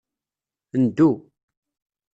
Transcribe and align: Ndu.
Ndu. 0.81 1.09